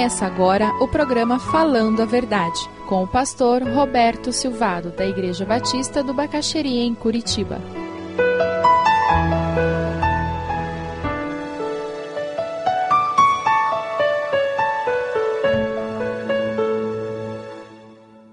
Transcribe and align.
Começa 0.00 0.24
agora 0.24 0.72
o 0.80 0.88
programa 0.88 1.38
Falando 1.38 2.00
a 2.00 2.06
Verdade, 2.06 2.58
com 2.88 3.04
o 3.04 3.06
pastor 3.06 3.62
Roberto 3.62 4.32
Silvado, 4.32 4.88
da 4.92 5.06
Igreja 5.06 5.44
Batista 5.44 6.02
do 6.02 6.14
Bacaxeria, 6.14 6.82
em 6.82 6.94
Curitiba. 6.94 7.60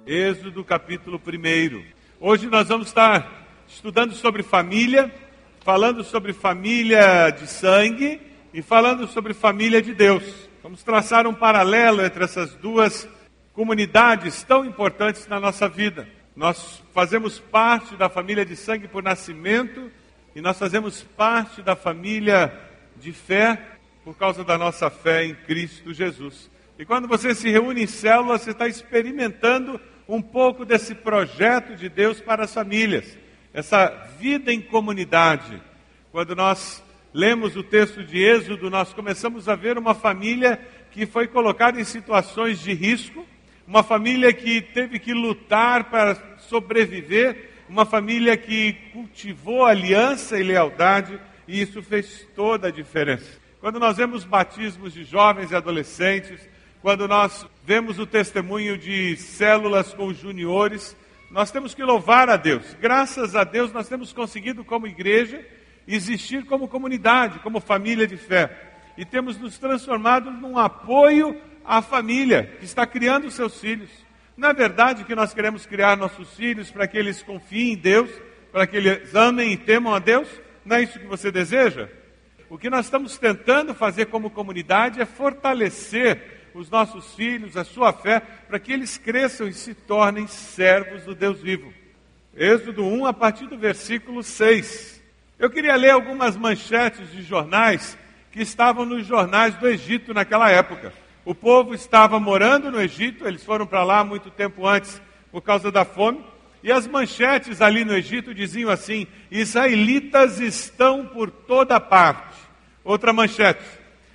Êxodo 0.05 0.63
capítulo 0.63 1.21
1. 1.21 1.84
Hoje 2.21 2.47
nós 2.47 2.70
vamos 2.70 2.88
estar 2.88 3.45
estudando 3.68 4.13
sobre 4.13 4.41
família, 4.41 5.13
falando 5.65 6.01
sobre 6.05 6.31
família 6.31 7.29
de 7.29 7.45
sangue 7.45 8.21
e 8.54 8.61
falando 8.61 9.05
sobre 9.05 9.33
família 9.33 9.81
de 9.81 9.93
Deus. 9.93 10.47
Vamos 10.67 10.83
traçar 10.83 11.25
um 11.25 11.33
paralelo 11.33 12.05
entre 12.05 12.25
essas 12.25 12.53
duas 12.55 13.07
comunidades 13.53 14.43
tão 14.43 14.65
importantes 14.65 15.25
na 15.25 15.39
nossa 15.39 15.69
vida. 15.69 16.09
Nós 16.35 16.83
fazemos 16.93 17.39
parte 17.39 17.95
da 17.95 18.09
família 18.09 18.45
de 18.45 18.53
sangue 18.53 18.85
por 18.85 19.01
nascimento 19.01 19.89
e 20.35 20.41
nós 20.41 20.59
fazemos 20.59 21.01
parte 21.01 21.61
da 21.61 21.73
família 21.73 22.53
de 22.97 23.13
fé 23.13 23.77
por 24.03 24.17
causa 24.17 24.43
da 24.43 24.57
nossa 24.57 24.89
fé 24.89 25.23
em 25.23 25.35
Cristo 25.35 25.93
Jesus. 25.93 26.51
E 26.77 26.83
quando 26.83 27.07
você 27.07 27.33
se 27.33 27.49
reúne 27.49 27.83
em 27.83 27.87
célula, 27.87 28.37
você 28.37 28.51
está 28.51 28.68
experimentando 28.68 29.79
um 30.05 30.21
pouco 30.21 30.65
desse 30.65 30.93
projeto 30.93 31.77
de 31.77 31.87
Deus 31.87 32.19
para 32.19 32.43
as 32.43 32.53
famílias, 32.53 33.17
essa 33.53 33.88
vida 34.19 34.52
em 34.52 34.59
comunidade. 34.59 35.61
Quando 36.11 36.35
nós 36.35 36.83
lemos 37.17 37.55
o 37.55 37.63
texto 37.63 38.03
de 38.03 38.23
Êxodo, 38.23 38.69
nós 38.69 38.93
começamos 38.93 39.49
a 39.49 39.55
ver 39.55 39.75
uma 39.75 39.95
família 39.95 40.61
que 40.91 41.07
foi 41.07 41.25
colocada 41.27 41.81
em 41.81 41.83
situações 41.83 42.59
de 42.59 42.75
risco, 42.75 43.25
uma 43.65 43.81
família 43.81 44.31
que 44.31 44.61
teve 44.61 44.99
que 44.99 45.15
lutar 45.15 45.85
para 45.85 46.37
sobreviver, 46.37 47.49
uma 47.67 47.87
família 47.87 48.37
que 48.37 48.73
cultivou 48.93 49.65
aliança 49.65 50.39
e 50.39 50.43
lealdade, 50.43 51.19
e 51.47 51.59
isso 51.59 51.81
fez 51.81 52.27
toda 52.35 52.67
a 52.67 52.71
diferença. 52.71 53.39
Quando 53.59 53.79
nós 53.79 53.97
vemos 53.97 54.23
batismos 54.23 54.93
de 54.93 55.03
jovens 55.03 55.49
e 55.49 55.55
adolescentes, 55.55 56.39
quando 56.83 57.07
nós 57.07 57.47
vemos 57.65 57.97
o 57.97 58.05
testemunho 58.05 58.77
de 58.77 59.17
células 59.17 59.91
com 59.91 60.13
juniores, 60.13 60.95
nós 61.31 61.49
temos 61.49 61.73
que 61.73 61.81
louvar 61.81 62.29
a 62.29 62.37
Deus. 62.37 62.77
Graças 62.79 63.35
a 63.35 63.43
Deus 63.43 63.73
nós 63.73 63.89
temos 63.89 64.13
conseguido 64.13 64.63
como 64.63 64.85
igreja 64.85 65.43
existir 65.88 66.45
como 66.45 66.67
comunidade, 66.67 67.39
como 67.39 67.59
família 67.61 68.05
de 68.05 68.17
fé. 68.17 68.49
E 68.97 69.05
temos 69.05 69.38
nos 69.38 69.57
transformado 69.57 70.30
num 70.31 70.57
apoio 70.57 71.39
à 71.63 71.81
família 71.81 72.55
que 72.59 72.66
está 72.66 72.85
criando 72.85 73.31
seus 73.31 73.59
filhos. 73.59 73.89
É 74.41 74.53
verdade 74.53 75.03
que 75.03 75.15
nós 75.15 75.33
queremos 75.33 75.65
criar 75.65 75.97
nossos 75.97 76.35
filhos 76.35 76.69
para 76.69 76.88
que 76.88 76.97
eles 76.97 77.23
confiem 77.23 77.73
em 77.73 77.77
Deus, 77.77 78.09
para 78.52 78.67
que 78.67 78.77
eles 78.77 79.15
amem 79.15 79.53
e 79.53 79.58
temam 79.58 79.93
a 79.93 79.99
Deus? 79.99 80.27
Não 80.65 80.75
é 80.75 80.83
isso 80.83 80.99
que 80.99 81.08
você 81.08 81.31
deseja? 81.31 81.89
O 82.49 82.58
que 82.58 82.69
nós 82.69 82.85
estamos 82.85 83.17
tentando 83.17 83.73
fazer 83.73 84.05
como 84.08 84.30
comunidade 84.30 85.02
é 85.02 85.05
fortalecer 85.05 86.49
os 86.53 86.69
nossos 86.69 87.13
filhos, 87.13 87.58
a 87.58 87.63
sua 87.63 87.93
fé, 87.93 88.19
para 88.19 88.59
que 88.59 88.71
eles 88.71 88.97
cresçam 88.97 89.47
e 89.47 89.53
se 89.53 89.73
tornem 89.73 90.27
servos 90.27 91.03
do 91.03 91.13
Deus 91.13 91.41
vivo. 91.41 91.73
Êxodo 92.35 92.85
1, 92.85 93.05
a 93.05 93.13
partir 93.13 93.47
do 93.47 93.58
versículo 93.58 94.23
6. 94.23 94.96
Eu 95.39 95.52
queria 95.52 95.75
ler 95.75 95.91
algumas 95.91 96.35
manchetes 96.35 97.11
de 97.11 97.21
jornais 97.21 97.95
que 98.31 98.41
estavam 98.41 98.85
nos 98.85 99.05
jornais 99.05 99.53
do 99.55 99.67
Egito 99.67 100.11
naquela 100.11 100.49
época. 100.49 100.91
O 101.23 101.35
povo 101.35 101.75
estava 101.75 102.20
morando 102.20 102.71
no 102.71 102.81
Egito, 102.81 103.27
eles 103.27 103.43
foram 103.43 103.67
para 103.67 103.83
lá 103.83 104.03
muito 104.03 104.31
tempo 104.31 104.65
antes 104.65 104.99
por 105.31 105.42
causa 105.42 105.71
da 105.71 105.86
fome, 105.86 106.25
e 106.64 106.71
as 106.71 106.87
manchetes 106.87 107.61
ali 107.61 107.86
no 107.86 107.95
Egito 107.95 108.33
diziam 108.33 108.71
assim: 108.71 109.05
israelitas 109.30 110.39
estão 110.39 111.05
por 111.05 111.30
toda 111.30 111.80
parte. 111.80 112.36
Outra 112.83 113.14
manchete: 113.14 113.64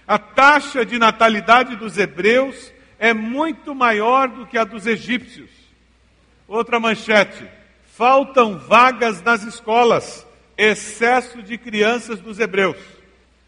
a 0.09 0.19
taxa 0.19 0.85
de 0.85 0.99
natalidade 0.99 1.77
dos 1.77 1.97
hebreus 1.99 2.73
é 2.99 3.15
muito 3.15 3.77
maior 3.77 4.27
do 4.27 4.45
que 4.45 4.59
a 4.59 4.65
dos 4.65 4.89
egípcios. 4.89 5.51
Outra 6.49 6.81
manchete: 6.81 7.47
faltam 7.87 8.59
vagas 8.59 9.23
nas 9.23 9.45
escolas 9.45 10.27
excesso 10.57 11.43
de 11.43 11.57
crianças 11.59 12.21
dos 12.21 12.39
hebreus. 12.39 12.77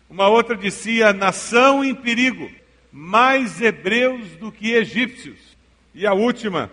Uma 0.08 0.28
outra 0.28 0.56
dizia: 0.56 1.12
nação 1.12 1.84
em 1.84 1.94
perigo, 1.94 2.50
mais 2.92 3.60
hebreus 3.60 4.28
do 4.36 4.52
que 4.52 4.72
egípcios. 4.72 5.38
E 5.94 6.06
a 6.06 6.12
última, 6.12 6.70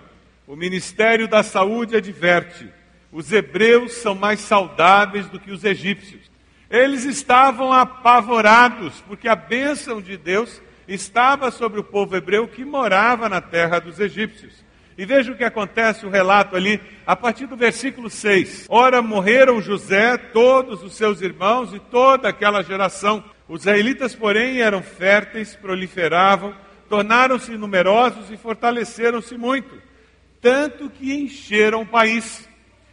o 0.48 0.56
Ministério 0.56 1.28
da 1.28 1.44
Saúde 1.44 1.96
adverte: 1.96 2.68
os 3.12 3.32
hebreus 3.32 3.94
são 3.94 4.16
mais 4.16 4.40
saudáveis 4.40 5.28
do 5.28 5.40
que 5.40 5.52
os 5.52 5.64
egípcios. 5.64 6.22
Eles 6.70 7.04
estavam 7.04 7.74
apavorados, 7.74 9.02
porque 9.08 9.28
a 9.28 9.36
bênção 9.36 10.02
de 10.02 10.16
Deus 10.16 10.62
estava 10.88 11.52
sobre 11.52 11.80
o 11.80 11.84
povo 11.84 12.16
hebreu 12.16 12.48
que 12.48 12.64
morava 12.64 13.28
na 13.28 13.42
terra 13.42 13.80
dos 13.80 14.00
egípcios. 14.00 14.64
E 15.02 15.06
veja 15.06 15.32
o 15.32 15.36
que 15.36 15.44
acontece, 15.44 16.06
o 16.06 16.12
relato 16.12 16.56
ali, 16.56 16.80
a 17.08 17.16
partir 17.16 17.48
do 17.48 17.56
versículo 17.56 18.08
6. 18.08 18.68
Ora, 18.70 19.02
morreram 19.02 19.60
José, 19.60 20.16
todos 20.16 20.84
os 20.84 20.94
seus 20.94 21.22
irmãos 21.22 21.74
e 21.74 21.80
toda 21.80 22.30
aquela 22.30 22.62
geração. 22.62 23.24
Os 23.50 23.62
israelitas, 23.62 24.14
porém, 24.14 24.62
eram 24.62 24.84
férteis, 24.84 25.56
proliferavam, 25.56 26.54
tornaram-se 26.88 27.58
numerosos 27.58 28.30
e 28.30 28.38
fortaleceram-se 28.38 29.36
muito, 29.40 29.76
tanto 30.40 30.88
que 30.88 31.12
encheram 31.12 31.82
o 31.82 31.88
país. 31.88 32.48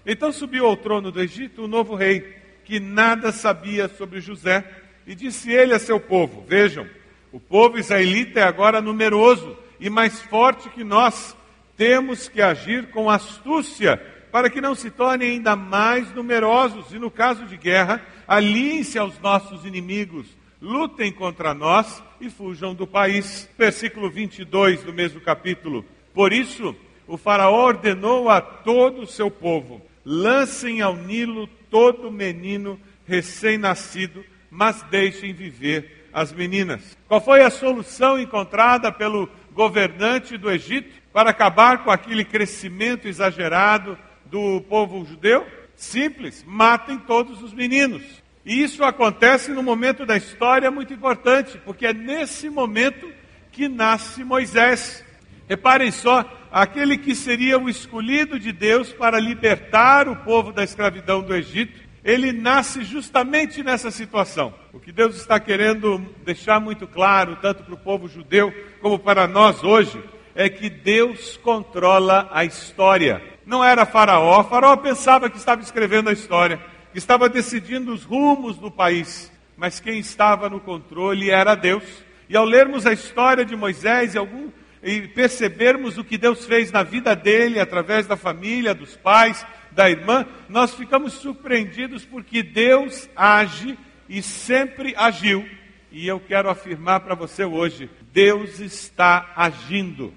Então 0.07 0.33
subiu 0.33 0.65
ao 0.65 0.79
trono 0.79 1.13
do 1.13 1.21
Egito 1.21 1.65
o 1.65 1.69
novo 1.69 1.95
rei, 1.95 2.37
que 2.65 2.81
nada 2.81 3.31
sabia 3.33 3.87
sobre 3.87 4.19
José, 4.23 4.65
e 5.07 5.15
disse 5.15 5.53
ele 5.53 5.75
a 5.75 5.79
seu 5.79 6.01
povo: 6.01 6.43
Vejam, 6.49 6.87
o 7.31 7.39
povo 7.39 7.79
israelita 7.79 8.41
é 8.41 8.45
agora 8.45 8.81
numeroso 8.81 9.55
e 9.79 9.91
mais 9.91 10.23
forte 10.23 10.71
que 10.71 10.83
nós 10.83 11.37
temos 11.79 12.29
que 12.29 12.43
agir 12.43 12.91
com 12.91 13.09
astúcia 13.09 13.97
para 14.33 14.51
que 14.51 14.61
não 14.61 14.75
se 14.75 14.91
tornem 14.91 15.31
ainda 15.31 15.57
mais 15.57 16.13
numerosos 16.13 16.93
e, 16.93 16.99
no 16.99 17.11
caso 17.11 17.47
de 17.47 17.57
guerra, 17.57 18.03
aliem-se 18.27 18.99
aos 18.99 19.19
nossos 19.21 19.65
inimigos, 19.65 20.27
lutem 20.61 21.11
contra 21.13 21.55
nós 21.55 22.03
e 22.21 22.29
fujam 22.29 22.75
do 22.75 22.87
país. 22.87 23.49
Versículo 23.57 24.11
22 24.11 24.83
do 24.83 24.93
mesmo 24.93 25.21
capítulo. 25.21 25.85
Por 26.13 26.33
isso, 26.33 26.77
o 27.07 27.17
Faraó 27.17 27.65
ordenou 27.65 28.29
a 28.29 28.41
todo 28.41 29.03
o 29.03 29.07
seu 29.07 29.31
povo: 29.31 29.81
lancem 30.05 30.83
ao 30.83 30.97
Nilo 30.97 31.47
todo 31.71 32.11
menino 32.11 32.79
recém-nascido, 33.07 34.25
mas 34.51 34.83
deixem 34.91 35.33
viver 35.33 36.09
as 36.13 36.33
meninas. 36.33 36.99
Qual 37.07 37.21
foi 37.21 37.43
a 37.43 37.51
solução 37.51 38.19
encontrada 38.19 38.91
pelo 38.91 39.29
governante 39.53 40.37
do 40.37 40.51
Egito? 40.51 41.08
Para 41.19 41.31
acabar 41.31 41.83
com 41.83 41.91
aquele 41.91 42.25
crescimento 42.25 43.09
exagerado 43.09 43.99
do 44.27 44.61
povo 44.61 45.05
judeu? 45.05 45.45
Simples, 45.75 46.45
matem 46.47 46.97
todos 46.97 47.43
os 47.43 47.53
meninos. 47.53 48.05
E 48.47 48.63
isso 48.63 48.85
acontece 48.85 49.51
num 49.51 49.65
momento 49.65 50.07
da 50.07 50.17
história 50.17 50.71
muito 50.71 50.95
importante, 50.95 51.61
porque 51.65 51.87
é 51.87 51.93
nesse 51.93 52.49
momento 52.49 53.13
que 53.51 53.69
nasce 53.69 54.23
Moisés. 54.23 55.05
Reparem 55.49 55.91
só, 55.91 56.25
aquele 56.53 56.97
que 56.97 57.17
seria 57.17 57.59
o 57.59 57.69
escolhido 57.69 58.39
de 58.39 58.53
Deus 58.53 58.93
para 58.93 59.19
libertar 59.19 60.09
o 60.09 60.15
povo 60.15 60.53
da 60.53 60.63
escravidão 60.63 61.21
do 61.21 61.35
Egito, 61.35 61.81
ele 62.05 62.33
nasce 62.33 62.85
justamente 62.85 63.61
nessa 63.65 63.91
situação. 63.91 64.55
O 64.73 64.79
que 64.79 64.93
Deus 64.93 65.17
está 65.17 65.41
querendo 65.41 65.99
deixar 66.25 66.61
muito 66.61 66.87
claro, 66.87 67.35
tanto 67.43 67.65
para 67.65 67.75
o 67.75 67.77
povo 67.79 68.07
judeu 68.07 68.55
como 68.81 69.01
para 69.01 69.27
nós 69.27 69.65
hoje, 69.65 70.01
é 70.39 70.49
que 70.49 70.71
Deus 70.71 71.37
controla 71.37 72.29
a 72.31 72.45
história. 72.45 73.21
Não 73.45 73.65
era 73.65 73.85
Faraó, 73.85 74.45
Faraó 74.45 74.77
pensava 74.77 75.29
que 75.29 75.37
estava 75.37 75.61
escrevendo 75.61 76.09
a 76.09 76.13
história, 76.13 76.61
que 76.93 76.99
estava 76.99 77.29
decidindo 77.29 77.93
os 77.93 78.05
rumos 78.05 78.57
do 78.57 78.71
país, 78.71 79.33
mas 79.57 79.81
quem 79.81 79.99
estava 79.99 80.49
no 80.49 80.61
controle 80.61 81.29
era 81.29 81.57
Deus. 81.57 81.83
E 82.29 82.37
ao 82.37 82.45
lermos 82.45 82.87
a 82.87 82.93
história 82.93 83.45
de 83.45 83.57
Moisés 83.57 84.15
e, 84.15 84.19
algum, 84.19 84.49
e 84.81 85.09
percebermos 85.09 85.99
o 85.99 86.05
que 86.05 86.17
Deus 86.17 86.47
fez 86.47 86.71
na 86.71 86.85
vida 86.85 87.17
dele, 87.17 87.59
através 87.59 88.07
da 88.07 88.17
família, 88.17 88.73
dos 88.73 88.97
pais, 88.97 89.45
da 89.73 89.91
irmã, 89.91 90.25
nós 90.49 90.73
ficamos 90.73 91.15
surpreendidos 91.15 92.05
porque 92.05 92.45
Deus 92.45 93.11
age 93.17 93.77
e 94.09 94.23
sempre 94.23 94.95
agiu. 94.97 95.45
E 95.91 96.07
eu 96.07 96.21
quero 96.21 96.49
afirmar 96.49 97.01
para 97.01 97.17
você 97.17 97.45
hoje: 97.45 97.91
Deus 98.13 98.61
está 98.61 99.33
agindo. 99.35 100.15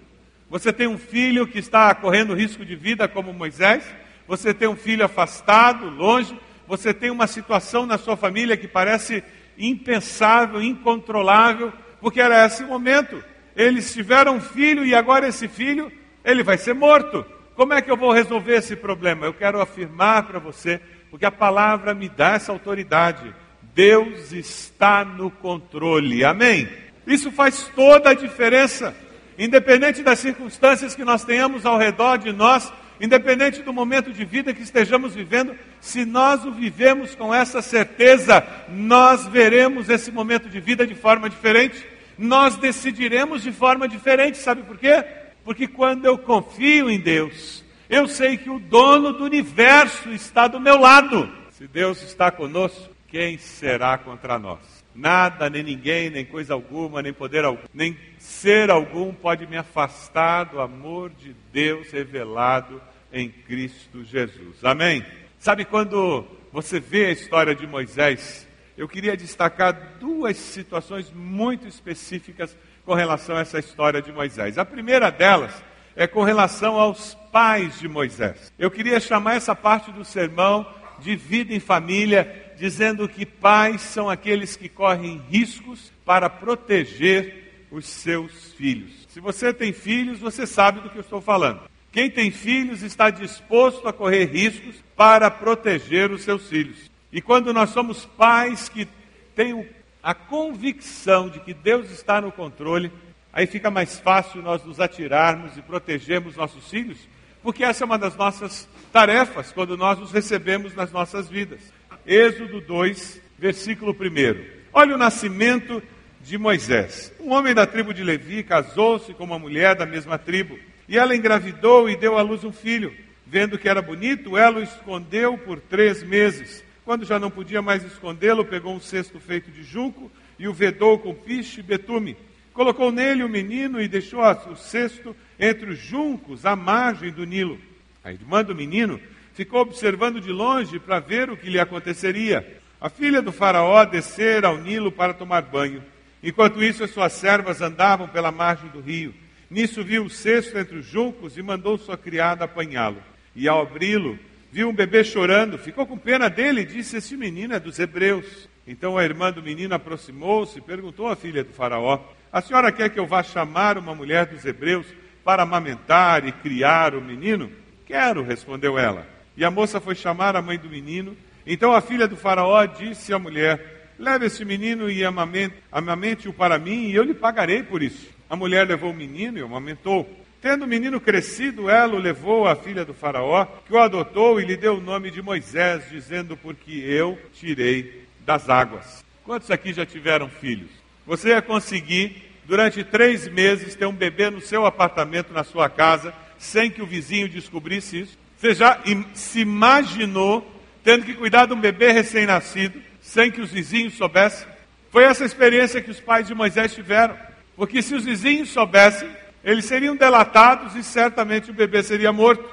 Você 0.52 0.74
tem 0.74 0.86
um 0.86 0.98
filho 0.98 1.48
que 1.48 1.60
está 1.60 1.96
correndo 1.96 2.34
risco 2.34 2.66
de 2.66 2.76
vida, 2.76 3.08
como 3.08 3.32
Moisés. 3.32 3.86
Você 4.28 4.54
tem 4.54 4.68
um 4.68 4.76
filho 4.76 5.06
afastado, 5.06 5.90
longe. 5.90 6.38
Você 6.68 6.94
tem 6.94 7.10
uma 7.10 7.26
situação 7.26 7.86
na 7.86 7.98
sua 7.98 8.18
família 8.18 8.58
que 8.58 8.68
parece 8.68 9.24
impensável, 9.58 10.62
incontrolável, 10.62 11.72
porque 12.02 12.20
era 12.20 12.46
esse 12.46 12.66
momento. 12.66 13.24
eles 13.56 13.94
tiveram 13.94 14.36
um 14.36 14.42
filho 14.42 14.86
e 14.86 14.94
agora 14.94 15.26
esse 15.26 15.48
filho, 15.48 15.90
ele 16.22 16.44
vai 16.44 16.58
ser 16.58 16.74
morto. 16.74 17.26
Como 17.56 17.72
é 17.72 17.82
que 17.82 17.90
eu 17.90 17.96
vou 17.96 18.12
resolver 18.12 18.56
esse 18.56 18.76
problema? 18.76 19.26
Eu 19.26 19.34
quero 19.34 19.62
afirmar 19.62 20.24
para 20.24 20.40
você, 20.40 20.82
porque 21.10 21.26
a 21.26 21.32
palavra 21.32 21.94
me 21.94 22.10
dá 22.10 22.34
essa 22.34 22.52
autoridade. 22.52 23.34
Deus 23.74 24.34
está 24.34 25.06
no 25.06 25.32
controle. 25.32 26.26
Amém? 26.26 26.68
Isso 27.08 27.32
faz 27.32 27.72
toda 27.74 28.10
a 28.10 28.14
diferença. 28.14 28.94
Independente 29.38 30.04
das 30.04 30.20
circunstâncias 30.20 30.96
que 30.96 31.04
nós 31.04 31.24
tenhamos 31.24 31.66
ao 31.66 31.78
redor 31.78 32.18
de 32.18 32.32
nós, 32.32 32.72
independente 33.00 33.62
do 33.62 33.74
momento 33.74 34.12
de 34.12 34.24
vida 34.24 34.54
que 34.54 34.62
estejamos 34.62 35.16
vivendo, 35.16 35.56
se 35.80 36.06
nós 36.06 36.46
o 36.46 36.52
vivemos 36.52 37.16
com 37.16 37.34
essa 37.34 37.62
certeza, 37.62 38.46
nós 38.70 39.26
veremos 39.26 39.90
esse 39.90 40.12
momento 40.12 40.48
de 40.48 40.60
vida 40.60 40.86
de 40.86 40.94
forma 40.94 41.30
diferente, 41.30 41.84
nós 42.18 42.56
decidiremos 42.58 43.42
de 43.42 43.52
forma 43.52 43.88
diferente, 43.88 44.38
sabe 44.38 44.62
por 44.64 44.78
quê? 44.78 45.04
Porque 45.44 45.68
quando 45.68 46.06
eu 46.06 46.18
confio 46.18 46.90
em 46.90 47.00
Deus, 47.00 47.64
eu 47.90 48.08
sei 48.08 48.38
que 48.38 48.50
o 48.50 48.60
dono 48.60 49.12
do 49.14 49.24
universo 49.24 50.10
está 50.12 50.48
do 50.48 50.60
meu 50.60 50.78
lado. 50.78 51.30
Se 51.52 51.68
Deus 51.68 52.02
está 52.04 52.30
conosco, 52.30 52.90
quem 53.08 53.38
será 53.38 53.98
contra 53.98 54.38
nós? 54.38 54.81
Nada, 54.94 55.50
nem 55.50 55.64
ninguém, 55.64 56.10
nem 56.10 56.26
coisa 56.26 56.54
alguma, 56.54 57.02
nem 57.02 57.14
poder 57.14 57.46
algum, 57.46 57.64
nem 57.74 57.98
ser 58.18 58.70
algum 58.70 59.14
pode 59.14 59.48
me 59.48 59.58
afastar 59.58 60.46
do 60.46 60.60
amor 60.60 61.10
de 61.12 61.36
Deus 61.52 61.92
revelado 61.92 62.82
em 63.12 63.30
Cristo 63.30 64.04
Jesus. 64.04 64.64
Amém? 64.64 65.06
Sabe 65.40 65.66
quando 65.66 66.26
você 66.52 66.80
vê 66.80 67.06
a 67.06 67.12
história 67.12 67.56
de 67.56 67.66
Moisés, 67.66 68.48
eu 68.78 68.88
queria 68.88 69.16
destacar 69.16 69.98
duas 70.00 70.38
situações 70.38 71.12
muito 71.12 71.68
específicas 71.68 72.56
com 72.86 72.94
relação 72.94 73.38
a 73.38 73.42
essa 73.42 73.60
história 73.60 74.02
de 74.02 74.12
Moisés. 74.12 74.58
A 74.58 74.66
primeira 74.66 75.10
delas 75.10 75.54
é 75.96 76.08
com 76.08 76.24
relação 76.24 76.76
aos 76.80 77.16
pais 77.32 77.80
de 77.80 77.88
Moisés. 77.88 78.52
Eu 78.58 78.72
queria 78.72 79.00
chamar 79.00 79.36
essa 79.36 79.56
parte 79.56 79.92
do 79.92 80.04
sermão 80.04 80.66
de 81.00 81.16
vida 81.16 81.54
em 81.54 81.60
família, 81.60 82.51
dizendo 82.62 83.10
que 83.10 83.26
pais 83.26 83.82
são 83.82 84.08
aqueles 84.08 84.56
que 84.56 84.70
correm 84.70 85.20
riscos 85.32 85.92
para 86.06 86.30
proteger 86.30 87.66
os 87.72 87.88
seus 87.88 88.54
filhos. 88.54 88.92
Se 89.10 89.20
você 89.20 89.52
tem 89.52 89.74
filhos, 89.74 90.20
você 90.20 90.46
sabe 90.46 90.80
do 90.80 90.92
que 90.92 90.98
eu 90.98 91.02
estou 91.02 91.20
falando. 91.20 91.62
Quem 91.92 92.08
tem 92.08 92.30
filhos 92.30 92.84
está 92.84 93.10
disposto 93.10 93.88
a 93.88 93.92
correr 93.92 94.26
riscos 94.26 94.76
para 94.96 95.32
proteger 95.32 96.12
os 96.12 96.22
seus 96.22 96.48
filhos. 96.48 96.78
E 97.12 97.20
quando 97.20 97.52
nós 97.52 97.72
somos 97.72 98.06
pais 98.06 98.70
que 98.70 98.88
têm 99.36 99.68
a 100.04 100.14
convicção 100.14 101.30
de 101.30 101.40
que 101.40 101.56
Deus 101.56 101.90
está 101.90 102.22
no 102.22 102.32
controle, 102.32 102.92
aí 103.34 103.48
fica 103.48 103.72
mais 103.72 104.00
fácil 104.00 104.40
nós 104.44 104.64
nos 104.64 104.80
atirarmos 104.80 105.58
e 105.58 105.64
protegermos 105.64 106.36
nossos 106.36 106.70
filhos, 106.70 107.00
porque 107.42 107.64
essa 107.64 107.84
é 107.84 107.86
uma 107.86 107.98
das 107.98 108.16
nossas 108.16 108.70
tarefas 108.94 109.52
quando 109.52 109.76
nós 109.76 110.00
os 110.00 110.12
recebemos 110.12 110.76
nas 110.76 110.92
nossas 110.92 111.28
vidas. 111.28 111.81
Êxodo 112.06 112.60
2, 112.62 113.22
versículo 113.38 113.92
1. 113.92 114.44
Olha 114.74 114.96
o 114.96 114.98
nascimento 114.98 115.82
de 116.22 116.38
Moisés. 116.38 117.14
Um 117.20 117.32
homem 117.32 117.54
da 117.54 117.66
tribo 117.68 117.94
de 117.94 118.04
Levi 118.04 118.44
casou-se 118.44 119.14
com 119.14 119.24
uma 119.24 119.38
mulher 119.38 119.76
da 119.76 119.86
mesma 119.86 120.18
tribo. 120.18 120.58
E 120.88 120.98
ela 120.98 121.16
engravidou 121.16 121.90
e 121.90 121.96
deu 121.96 122.18
à 122.18 122.22
luz 122.22 122.44
um 122.44 122.52
filho. 122.52 122.94
Vendo 123.26 123.58
que 123.58 123.70
era 123.70 123.82
bonito, 123.82 124.36
ela 124.36 124.60
o 124.60 124.64
escondeu 124.64 125.38
por 125.38 125.60
três 125.60 126.04
meses. 126.04 126.64
Quando 126.84 127.06
já 127.06 127.20
não 127.20 127.30
podia 127.30 127.62
mais 127.62 127.84
escondê-lo, 127.84 128.44
pegou 128.44 128.74
um 128.74 128.80
cesto 128.80 129.20
feito 129.20 129.52
de 129.52 129.64
junco 129.64 130.12
e 130.40 130.48
o 130.48 130.54
vedou 130.54 130.98
com 130.98 131.14
piche 131.14 131.60
e 131.60 131.64
betume. 131.64 132.18
Colocou 132.52 132.92
nele 132.92 133.24
o 133.24 133.30
menino 133.30 133.80
e 133.80 133.88
deixou 133.88 134.22
o 134.22 134.56
cesto 134.56 135.16
entre 135.40 135.70
os 135.70 135.78
juncos, 135.78 136.46
à 136.46 136.56
margem 136.56 137.12
do 137.12 137.26
Nilo. 137.26 137.60
A 138.04 138.12
irmã 138.12 138.44
do 138.44 138.56
menino 138.56 139.00
ficou 139.34 139.62
observando 139.62 140.20
de 140.20 140.32
longe 140.32 140.80
para 140.80 141.00
ver 141.00 141.30
o 141.30 141.38
que 141.38 141.50
lhe 141.50 141.60
aconteceria. 141.60 142.60
A 142.80 142.90
filha 142.90 143.22
do 143.22 143.32
faraó 143.32 143.86
descera 143.86 144.48
ao 144.48 144.58
Nilo 144.58 144.92
para 144.92 145.14
tomar 145.14 145.44
banho. 145.44 145.84
Enquanto 146.24 146.64
isso, 146.64 146.84
as 146.84 146.92
suas 146.92 147.14
servas 147.14 147.62
andavam 147.62 148.08
pela 148.08 148.32
margem 148.32 148.70
do 148.70 148.80
rio. 148.80 149.14
Nisso 149.50 149.84
viu 149.84 150.06
o 150.06 150.10
cesto 150.10 150.58
entre 150.58 150.78
os 150.78 150.86
juncos 150.86 151.38
e 151.38 151.42
mandou 151.42 151.78
sua 151.78 151.98
criada 151.98 152.46
apanhá-lo. 152.46 153.04
E 153.36 153.48
ao 153.48 153.62
abri-lo, 153.62 154.18
viu 154.52 154.70
um 154.70 154.74
bebê 154.74 155.04
chorando, 155.04 155.58
ficou 155.58 155.86
com 155.86 155.98
pena 155.98 156.30
dele 156.30 156.62
e 156.62 156.66
disse: 156.66 156.98
Este 156.98 157.18
menino 157.18 157.54
é 157.54 157.60
dos 157.60 157.80
hebreus. 157.80 158.50
Então 158.66 158.98
a 158.98 159.04
irmã 159.04 159.32
do 159.32 159.42
menino 159.42 159.74
aproximou-se 159.74 160.58
e 160.58 160.62
perguntou 160.62 161.08
à 161.08 161.16
filha 161.16 161.44
do 161.44 161.54
Faraó: 161.54 162.00
A 162.32 162.42
senhora 162.42 162.72
quer 162.72 162.90
que 162.90 163.00
eu 163.00 163.06
vá 163.06 163.24
chamar 163.24 163.78
uma 163.78 163.94
mulher 163.94 164.26
dos 164.26 164.46
hebreus 164.46 164.86
para 165.24 165.44
amamentar 165.44 166.26
e 166.26 166.32
criar 166.32 166.96
o 166.96 167.02
menino? 167.02 167.52
Quero, 167.86 168.24
respondeu 168.24 168.80
ela. 168.80 169.06
E 169.36 169.46
a 169.46 169.52
moça 169.52 169.80
foi 169.80 169.96
chamar 169.96 170.36
a 170.36 170.42
mãe 170.42 170.58
do 170.58 170.70
menino. 170.70 171.16
Então 171.46 171.74
a 171.74 171.82
filha 171.82 172.08
do 172.08 172.16
Faraó 172.18 172.66
disse 172.66 173.14
à 173.14 173.20
mulher: 173.20 173.94
Leve 173.98 174.26
este 174.26 174.44
menino 174.44 174.90
e 174.90 175.04
amamente-o 175.04 176.34
para 176.34 176.58
mim, 176.58 176.88
e 176.88 176.96
eu 176.96 177.04
lhe 177.04 177.14
pagarei 177.14 177.64
por 177.64 177.84
isso. 177.84 178.10
A 178.30 178.36
mulher 178.36 178.68
levou 178.68 178.92
o 178.92 178.96
menino 178.96 179.38
e 179.38 179.42
o 179.42 179.46
amamentou. 179.46 180.10
Tendo 180.42 180.66
o 180.66 180.68
menino 180.68 181.00
crescido, 181.00 181.70
ela 181.70 181.94
o 181.94 182.00
levou 182.00 182.48
à 182.48 182.56
filha 182.56 182.84
do 182.84 182.96
Faraó, 182.96 183.46
que 183.46 183.74
o 183.74 183.78
adotou 183.78 184.42
e 184.42 184.46
lhe 184.46 184.58
deu 184.58 184.78
o 184.78 184.82
nome 184.82 185.12
de 185.12 185.22
Moisés, 185.22 185.88
dizendo: 185.90 186.36
Porque 186.36 186.72
eu 186.72 187.20
tirei 187.34 188.06
das 188.26 188.50
águas. 188.50 189.04
Quantos 189.24 189.52
aqui 189.52 189.72
já 189.72 189.86
tiveram 189.86 190.28
filhos? 190.28 190.72
Você 191.06 191.30
ia 191.30 191.42
conseguir, 191.42 192.24
durante 192.46 192.84
três 192.84 193.28
meses, 193.28 193.76
ter 193.76 193.86
um 193.86 193.94
bebê 193.94 194.30
no 194.30 194.42
seu 194.42 194.66
apartamento, 194.66 195.32
na 195.32 195.44
sua 195.44 195.70
casa, 195.70 196.14
sem 196.40 196.72
que 196.72 196.82
o 196.82 196.88
vizinho 196.88 197.30
descobrisse 197.30 198.02
isso? 198.02 198.18
Você 198.42 198.56
já 198.56 198.80
se 199.14 199.42
imaginou 199.42 200.44
tendo 200.84 201.06
que 201.06 201.14
cuidar 201.14 201.46
de 201.46 201.54
um 201.54 201.62
bebê 201.62 201.92
recém-nascido, 201.92 202.82
sem 203.00 203.30
que 203.30 203.40
os 203.40 203.52
vizinhos 203.52 203.94
soubessem? 203.94 204.48
Foi 204.90 205.04
essa 205.04 205.24
experiência 205.24 205.80
que 205.80 205.92
os 205.92 206.00
pais 206.00 206.26
de 206.26 206.34
Moisés 206.34 206.74
tiveram. 206.74 207.16
Porque 207.56 207.84
se 207.84 207.94
os 207.94 208.04
vizinhos 208.04 208.50
soubessem, 208.50 209.08
eles 209.44 209.66
seriam 209.66 209.96
delatados 209.96 210.76
e 210.76 210.82
certamente 210.82 211.52
o 211.52 211.54
bebê 211.54 211.84
seria 211.84 212.12
morto. 212.12 212.44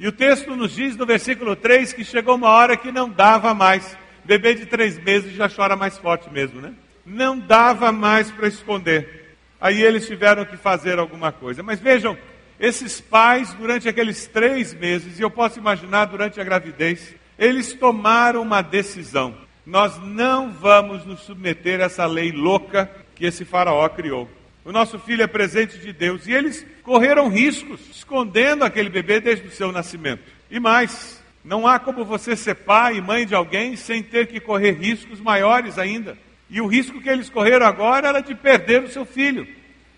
E 0.00 0.08
o 0.08 0.12
texto 0.12 0.56
nos 0.56 0.72
diz 0.74 0.96
no 0.96 1.06
versículo 1.06 1.54
3 1.54 1.92
que 1.92 2.02
chegou 2.02 2.34
uma 2.34 2.50
hora 2.50 2.76
que 2.76 2.90
não 2.90 3.08
dava 3.08 3.54
mais. 3.54 3.96
Bebê 4.24 4.52
de 4.52 4.66
três 4.66 4.98
meses 4.98 5.32
já 5.32 5.48
chora 5.48 5.76
mais 5.76 5.96
forte 5.96 6.28
mesmo, 6.28 6.60
né? 6.60 6.74
Não 7.06 7.38
dava 7.38 7.92
mais 7.92 8.32
para 8.32 8.48
esconder. 8.48 9.36
Aí 9.60 9.80
eles 9.80 10.08
tiveram 10.08 10.44
que 10.44 10.56
fazer 10.56 10.98
alguma 10.98 11.30
coisa. 11.30 11.62
Mas 11.62 11.78
vejam, 11.78 12.18
esses 12.58 13.00
pais, 13.00 13.52
durante 13.54 13.88
aqueles 13.88 14.26
três 14.26 14.72
meses, 14.72 15.18
e 15.18 15.22
eu 15.22 15.30
posso 15.30 15.58
imaginar 15.58 16.06
durante 16.06 16.40
a 16.40 16.44
gravidez, 16.44 17.14
eles 17.38 17.74
tomaram 17.74 18.42
uma 18.42 18.62
decisão. 18.62 19.34
Nós 19.64 19.98
não 20.02 20.52
vamos 20.52 21.04
nos 21.04 21.20
submeter 21.20 21.80
a 21.80 21.84
essa 21.84 22.06
lei 22.06 22.32
louca 22.32 22.90
que 23.14 23.26
esse 23.26 23.44
faraó 23.44 23.88
criou. 23.88 24.28
O 24.64 24.72
nosso 24.72 24.98
filho 24.98 25.22
é 25.22 25.26
presente 25.26 25.78
de 25.78 25.92
Deus. 25.92 26.26
E 26.26 26.32
eles 26.32 26.66
correram 26.82 27.28
riscos 27.28 27.80
escondendo 27.90 28.64
aquele 28.64 28.88
bebê 28.88 29.20
desde 29.20 29.46
o 29.46 29.50
seu 29.50 29.70
nascimento. 29.70 30.22
E 30.50 30.58
mais, 30.58 31.22
não 31.44 31.66
há 31.66 31.78
como 31.78 32.04
você 32.04 32.34
ser 32.34 32.54
pai 32.54 32.96
e 32.96 33.00
mãe 33.00 33.26
de 33.26 33.34
alguém 33.34 33.76
sem 33.76 34.02
ter 34.02 34.26
que 34.28 34.40
correr 34.40 34.72
riscos 34.72 35.20
maiores 35.20 35.78
ainda. 35.78 36.16
E 36.48 36.60
o 36.60 36.66
risco 36.66 37.00
que 37.00 37.08
eles 37.08 37.28
correram 37.28 37.66
agora 37.66 38.08
era 38.08 38.20
de 38.20 38.34
perder 38.34 38.82
o 38.82 38.88
seu 38.88 39.04
filho. 39.04 39.46